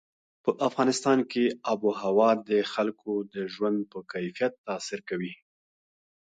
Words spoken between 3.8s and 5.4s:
په کیفیت تاثیر کوي.